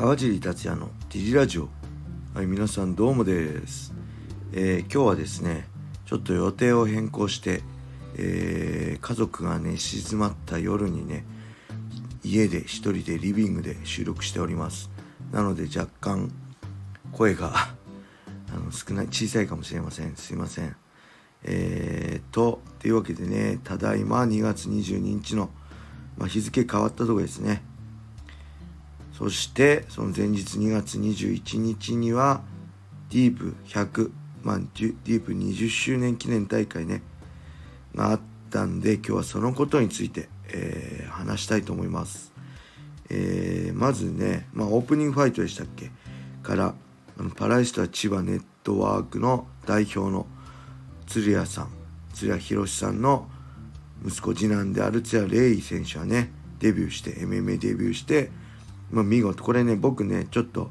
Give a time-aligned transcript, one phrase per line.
[0.00, 1.68] 川尻達也のディジラジオ。
[2.32, 3.92] はい皆さんどうもです、
[4.50, 5.68] えー、今日はですね
[6.06, 7.60] ちょっと予定を変更して、
[8.16, 11.26] えー、家族がね静まった夜にね
[12.24, 14.90] 家で一人でリビングで収録しております。
[15.32, 16.32] なので若干
[17.12, 17.52] 声が
[18.56, 20.16] あの少ない小さいかもしれません。
[20.16, 20.74] すいません。
[21.42, 25.50] えーとというわけでねただいま2月22日の、
[26.16, 27.62] まあ、日付変わったとこですね。
[29.20, 32.40] そしてその前日2月21日には
[33.10, 34.10] ディープ100、
[34.42, 37.02] まあ、ディープ20周年記念大会ね
[37.94, 42.32] があったんで今日はそのことについて、えー、話したいと思います、
[43.10, 45.90] えー、まずね、まあ、オープニングファイトでしたっけ？
[46.42, 46.74] から
[47.18, 50.26] あのパライスター千葉ネットワークの代表の
[51.06, 51.68] 鶴谷さん
[52.14, 53.28] 鶴谷宏さんの
[54.02, 58.30] 息子次男である津谷玲衣選手はねデビューして MMA デビューして
[58.90, 59.42] まあ、見事。
[59.42, 60.70] これね僕ねちょっと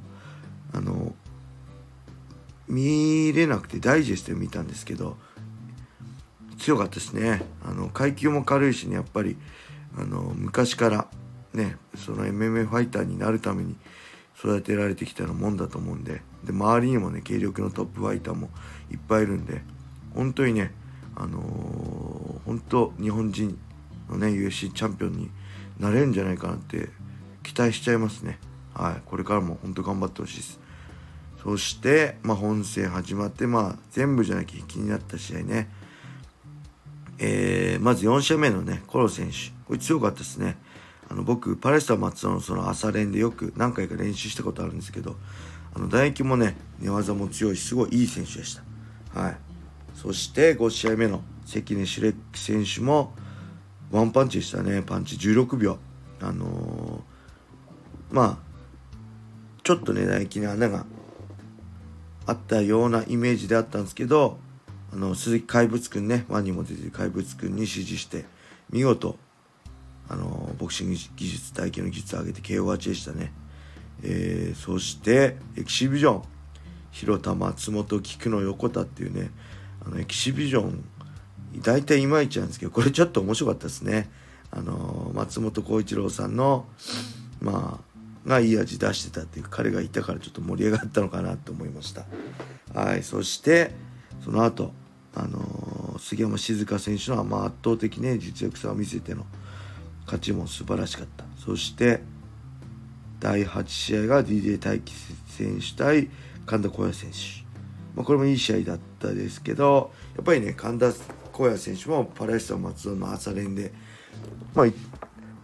[0.74, 1.14] あの
[2.68, 5.18] 見れなくてダイジェストで見たんですけど
[6.60, 7.42] 強かったですね。
[7.66, 9.38] あの階級も軽いしねやっぱり
[9.98, 11.08] あの昔から
[11.54, 13.76] ねその MMA ファイターになるために
[14.38, 18.50] 育てられてきたようなもんだと思うんでで周りにもね軽力のトップファイターも
[18.92, 19.62] いっぱいいるんで
[20.14, 20.74] 本当にね
[21.16, 23.60] あのー、本当日本人
[24.10, 25.32] のね UFC チャンピオンに
[25.80, 26.90] なれるんじゃないかなって
[27.54, 28.38] 期待しちゃいますね。
[28.76, 29.02] はい。
[29.06, 30.60] これからも本当頑張ってほしいです。
[31.42, 35.68] そして、まあ、本戦始まって、まあ、全部じゃなきゃ気になった試合ね。
[37.18, 39.50] えー、まず4試合目のね、コロ選手。
[39.66, 40.58] これ強かったですね。
[41.10, 45.16] あの、僕、パレスタ松尾のその朝練でよく何回か練習したことあるんですけど、
[45.74, 48.60] あの、唾液もね、寝技も強いし、すごいいい選手でし
[49.14, 49.20] た。
[49.20, 49.38] はい。
[49.96, 53.16] そして5試合目の関根シュレック選手も、
[53.90, 54.84] ワンパンチでしたね。
[54.84, 55.80] パンチ16秒。
[56.22, 57.19] あのー
[58.12, 58.50] まあ
[59.64, 60.86] ちょっとね唾液に穴が
[62.26, 64.38] あったようなイメージであったんですけど
[64.92, 68.26] あの鈴木怪物くんねワニも出てる怪物くんに指示して
[68.70, 69.18] 見事
[70.08, 73.32] あのボクシング技術体系の技術を上げて KO 勝ちでしたね、
[74.04, 76.24] えー、そしてエキシビジョン
[76.92, 79.30] 広田松本菊野横田っていうね
[79.86, 80.84] あのエキシビジョン
[81.62, 84.10] 大体いまいちなんですけどこれちょっと面白かったですね。
[84.52, 86.66] あの松本幸一郎さんの
[87.40, 87.89] まあ
[88.30, 92.06] がいい味出してたっていう彼がいたからちょっと盛り上がったのかなと思いました。
[92.74, 93.72] はいそして
[94.24, 94.72] その後
[95.16, 99.26] あのー、杉山静香選手の、まあ、圧倒的ね実力差を見せての
[100.06, 101.26] 勝ちも素晴らしかった。
[101.44, 102.02] そして
[103.20, 104.94] 第8試合が DJ 大輝
[105.28, 106.10] 選手対
[106.46, 107.18] 神田浩也選手、
[107.96, 110.92] まあ、これもいい試合だったですけどやっぱりね神田
[111.32, 113.72] 浩也選手もパラエスタ松尾の朝練で、
[114.54, 114.68] まあ、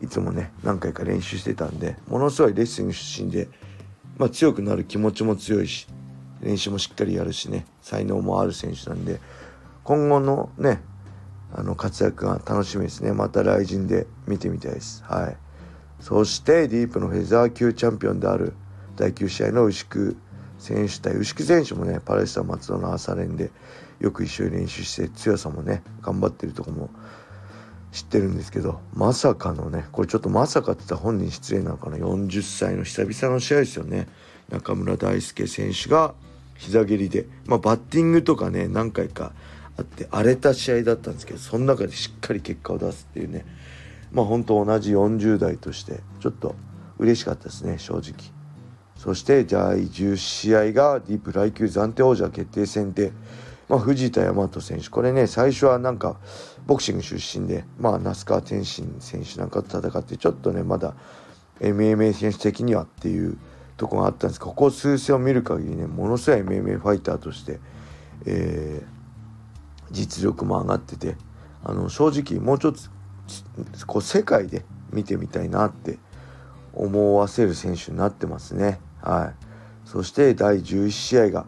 [0.02, 3.48] いつもね何回か練習してたんでものすごいレッスン出身で、
[4.18, 5.88] まあ、強くなる気持ちも強いし
[6.42, 9.20] 練習もしっかりやるしね才能もある選手なんで
[9.84, 10.82] 今後のね
[11.58, 13.14] あの活躍が楽しみですね。
[13.14, 15.04] また来陣で見てみたいです。
[15.06, 15.38] はい。
[16.02, 18.54] そしてディープのフェザー級チャンピオンである
[18.98, 20.18] 第9試合の牛久
[20.60, 23.52] 選手対牛久選手もねパレスタ松戸の朝練で
[24.00, 26.90] よく一緒に練習して強さもね頑張ってるとこも
[27.96, 31.96] 知ってるんですけどまさかのねこれちょっとまさかって言ったら本人失礼なのかな。
[31.96, 34.10] 40歳の久々の試合ですよね。
[34.50, 36.14] 中村大輔選手が
[36.56, 39.32] 膝蹴りで、まあ、バッティングとかね何回か
[39.78, 43.46] あって荒れた試合だったんですけどその中でしっかり結果を出すっていうね。
[44.12, 46.54] まあ本当同じ40代としてちょっと
[46.98, 48.14] 嬉しかったですね正直。
[48.98, 53.14] そして第10試合がディープライ級暫定王者決定戦で
[53.68, 54.90] まあ、藤田大和選手。
[54.90, 56.18] これね最初はなんか
[56.66, 60.94] ボクシング出身で、まあ、那須川天心選手なんかと戦ってちょっとねまだ
[61.60, 63.38] MMA 選手的にはっていう
[63.78, 64.40] とこがあったんです。
[64.40, 67.60] ここ数戦を見る限りねものすごい MMA ファイターとして、
[68.26, 71.16] えー、実力も上がってて
[71.64, 72.80] あの正直もうちょっと
[73.88, 75.98] こう世界で見てみたいなって
[76.74, 78.80] 思わせる選手になってますね。
[79.02, 81.46] はい、そして第11試合が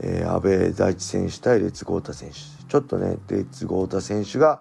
[0.00, 2.36] えー、安倍大地選手対列豪太選手。
[2.68, 4.60] ちょっとね列豪太選手が、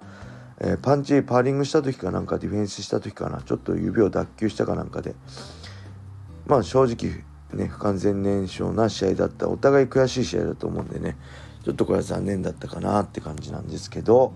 [0.59, 3.41] えー、パンチパーリングした時かなんかディフェンスした時かな。
[3.41, 5.15] ちょっと指を脱臼したかなんかで。
[6.47, 7.23] まあ正直
[7.53, 9.49] ね不完全燃焼な試合だった。
[9.49, 11.17] お互い悔しい試合だと思うんでね。
[11.63, 14.33] ちょっとこれは残念だったかなって感じなんですけど。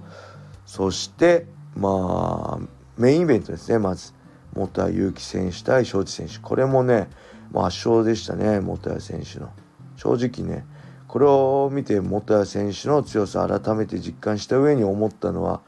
[0.65, 2.67] そしてまあ
[2.97, 3.79] メインイベントですね。
[3.79, 4.13] まず
[4.53, 6.37] 本谷祐希選手対庄司選手。
[6.39, 7.09] これもね、
[7.51, 9.51] まあ、圧勝でしたね本谷選手の。
[9.95, 10.65] 正直ね
[11.09, 15.59] これを見て元谷選手の強さを改めて実感した上に思ったのは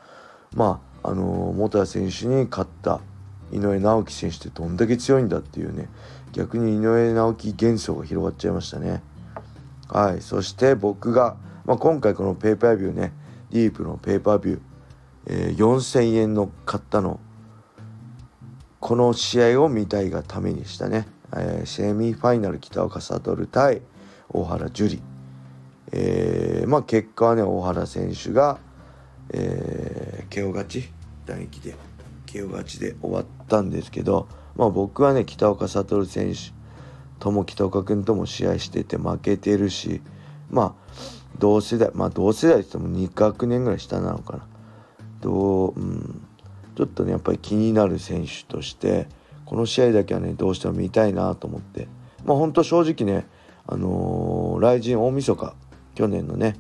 [0.56, 3.02] まああの元谷選手に勝った
[3.52, 5.90] 井上直樹選手ってどんだけ強いんだっていうね。
[6.32, 9.02] 逆に井上直樹幻想が広がっちゃいましたね。
[9.90, 10.22] はい。
[10.22, 11.36] そして僕が、
[11.66, 13.12] まあ、今回このペーパービューね
[13.50, 14.60] ディープのペーパービュー、
[15.26, 17.20] えー、4000円の買ったの
[18.80, 23.82] この試合を見たいがためにしたね、えー、セミファイナル北岡悟対
[24.30, 25.02] 大原樹里、
[25.92, 28.60] えー、まあ結果はね大原選手が、
[29.32, 30.90] えー、KO 勝ち？
[31.26, 31.76] 打撃で。
[32.26, 36.54] KO 勝ちで終わったんですけど、まあ、僕はね北岡悟選手
[37.20, 40.02] とも北岡君とも試合してて負けてるし
[40.50, 40.94] まあ
[41.40, 44.48] 同世代まあ同世代って言っても2学年ぐらい下なのかな。
[45.20, 46.22] どう、うん、
[46.76, 49.08] ちょっとねやっぱり気になる選手として
[49.46, 51.88] この試合だけはねどうしても見たいなと思って。
[52.26, 53.28] まあ本当正直ね
[53.68, 55.56] あのー、来人大晦日
[56.02, 56.56] 去年のね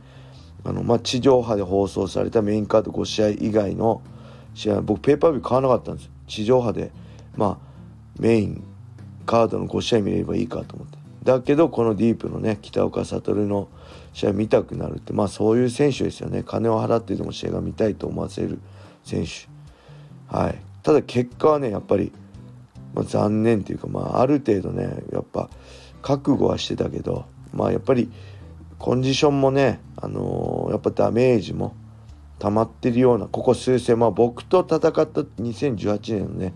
[0.64, 4.04] あの、まあ、地上波で放送されたメインカード5試合以外の
[4.54, 6.92] 試合僕ペーパービュー買わなかったんです地上波で
[7.36, 8.64] まあメイン
[9.26, 11.00] カードの5試合見れればいいかと思って。
[11.24, 13.70] だけどこのディープのね北岡悟の
[14.14, 16.44] 試合見たくなるってまあそういう選手ですよね。
[16.44, 18.60] 金を払ってでも試合が見たいと思わせる
[19.04, 19.48] 選手。
[20.36, 20.60] はい。
[20.84, 22.12] ただ結果はねやっぱり、
[22.94, 25.50] まあ、残念っていうかまあある程度ねやっぱ
[26.02, 28.12] 覚悟はしてたけどまあやっぱり
[28.82, 31.76] コンディションもねあのー、やっぱダメージも
[32.40, 36.56] 溜まってるようなここ数戦まあ僕と戦った2018年のね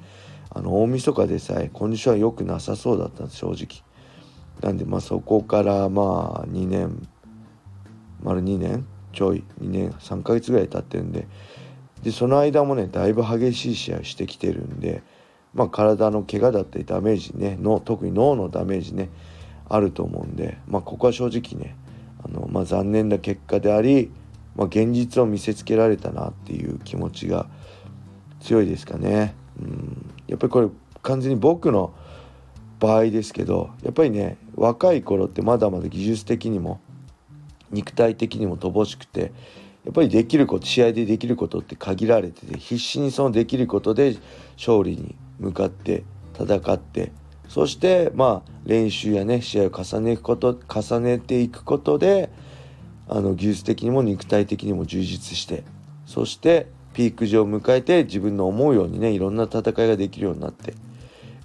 [0.50, 3.84] あの大晦日でさえコンディションは良くなさそうだったんです正直。
[4.60, 7.08] なんでまあそこからまあ2年
[8.24, 11.28] 丸2年ちょい2年3ヶ月ぐらい経ってるんで
[12.02, 15.04] でその間もねだいぶ激しい試合してきてるんで
[15.54, 19.12] まあ体の怪我だったりダメージね脳特に脳のダメージね
[19.70, 21.76] あると思うんでまあここは正直ね
[22.26, 24.12] あの、まあ、残念な結果であり、
[24.56, 27.48] まあ、現実を見せつけられたなっていう気持ちが
[28.40, 29.36] 強いですかね。
[29.62, 30.68] うんやっぱりこれ
[31.04, 31.94] 完全に僕の
[32.80, 36.82] 場合ですけどやっぱりね若い頃ってまだまだ技術的にも
[37.72, 39.32] 肉体的にも乏しくて
[39.86, 44.18] やっぱりできること試合でできることって限られてて必死にそのできることで
[44.58, 46.04] 勝利に向かって
[46.38, 47.12] 戦って
[47.48, 52.30] そしてまあ練習やね試合を重ねいくこと重ねていくことで
[53.08, 55.64] あの技術的にも肉体的にも充実して
[56.06, 60.74] そしてピーク時を迎えて自分の思うようにねいろんな戦いができるようになって、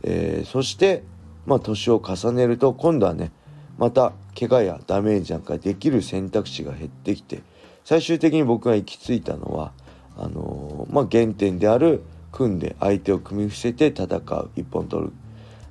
[0.03, 1.03] えー、そして
[1.45, 3.33] まあ年を重ねると今度はね
[3.79, 7.43] また怪我やダメージなんかできる選択肢が減ってきて
[7.85, 9.73] 最終的に僕が行き着いたのは
[10.17, 15.13] あのー、まあ、原点である組んで相手を組み伏せて戦う一本取る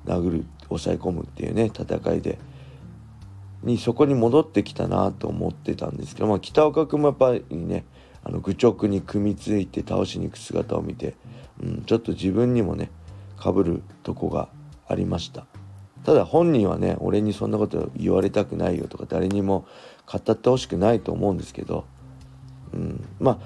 [0.06, 2.38] 殴る抑え込むっていうね戦いで。
[3.62, 7.84] にそこに戻ってきたなと思ってたんですけど、まあ、北岡君もやっぱりね
[8.24, 11.14] あの愚直に組みついて倒しに行く姿を見て、
[11.62, 12.90] うん、ちょっと自分にもね
[13.38, 14.48] かぶるとこが
[14.86, 15.46] ありました。
[16.04, 19.66] ただ本人はね俺にそんなこと言われたくないよとか誰にも
[20.10, 21.84] 語ってほしくないと思うんですけど、
[22.72, 23.38] うん、まあ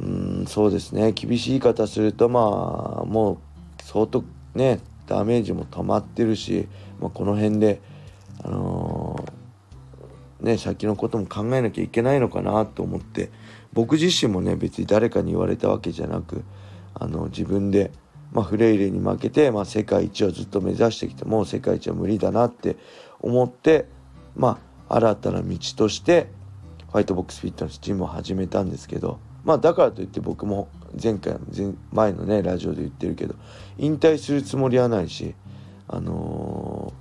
[0.00, 1.12] うんそうですね。
[1.12, 3.38] 厳しい言い方するとまあもう
[3.82, 4.24] 相当
[4.54, 4.80] ね
[5.10, 6.68] ダメージも溜まってるし、
[7.00, 7.80] まあ、この辺で
[8.44, 13.30] あのー、ね先のことも考えなきゃいけないのかなと思って
[13.72, 16.44] 僕自身もね別に誰かに言われたわけじゃなく
[16.94, 17.90] あの自分で、
[18.30, 22.76] まあ、フレイレに負けて、まあ、世界一をずっと目指してきても世界一は無理だなって
[23.18, 23.86] 思って
[24.36, 26.28] まあ新たな道として
[26.92, 30.68] ファイトボックスフィットネスチームを始めたんですけどまあだからといって僕も
[31.00, 33.34] 前回前前のねラジオで言ってるけど
[33.78, 35.34] 引退するつもりはないし
[35.88, 36.92] あの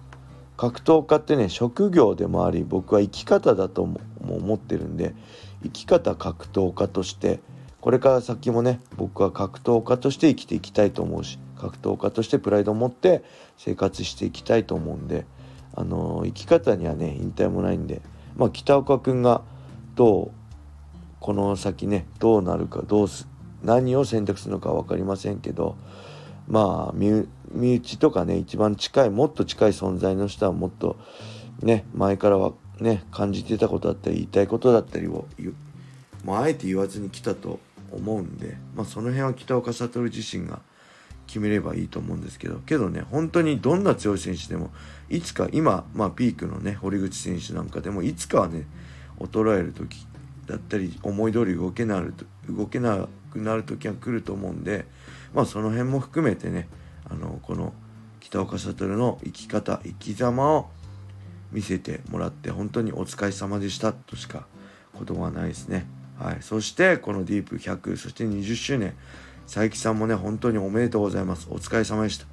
[0.58, 5.13] ー、格闘家ってね職業でもあり僕は生き方だとも思ってるんで
[5.63, 7.39] 生き方格闘家として
[7.81, 13.24] これから先もね僕は格闘家として生きていきたいと思うし格闘家としてプライドを持って
[13.58, 15.25] 生活していきたいと思うんで、
[15.75, 18.01] あのー、生き方にはね引退もないんで、
[18.36, 19.41] まあ、北岡君が
[19.96, 20.39] どう
[21.19, 23.27] この先ねどうなるかどうす
[23.63, 25.78] 何を選択するのか分かりませんけど
[26.48, 30.98] まあ身内とかね一番近いもっと近い存在の人はもっと
[31.62, 35.25] ね前からはね感じてたことだったり言いたいことだったりを
[36.24, 37.60] もうあえて言わずに来たと
[37.92, 40.60] 思うんで、まあ、その辺は北岡悟自身が
[41.28, 44.72] 決めればいいと思うんですけどけどね本当にどんな強い選手でも
[45.10, 48.66] いつか今、まあ、ピークのね堀口選手なんかでもいつかはね
[49.20, 50.08] 衰える時
[50.48, 52.13] だったり思い通り動けなる
[52.50, 54.86] 動けなくなる時が来ると思うんで、
[55.34, 56.68] まあ、その辺も含めてね
[57.10, 57.74] あのこの
[58.20, 60.70] 北岡悟の生き方生き様を
[61.52, 64.46] 見せてもらって本当にお疲れ様でしたとしか
[64.94, 65.88] 言葉はないですね。
[66.20, 68.94] はい、そしてこのディープ100そして20周年
[69.46, 71.48] 佐伯さんもね本当におめでとうございます。
[71.50, 72.26] お疲れ様でした。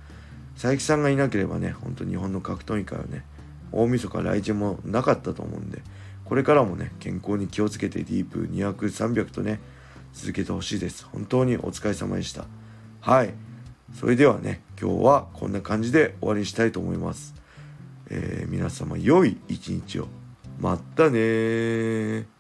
[0.55, 3.25] 佐伯さんがいなければね本当日本の格闘技界はね
[3.73, 5.83] 大晦日来陣もなかったと思うんで
[6.25, 9.61] これからもね健康に気をつけてディープ200300とね
[10.17, 11.05] 続けてほしいです。
[11.13, 12.47] 本当にお疲れ様でした。
[13.01, 13.35] はい。
[13.95, 17.35] それではね今日はこんな感じで終わりにしたいと思います、
[18.11, 20.09] えー、皆様良い一日を。
[20.59, 22.36] またね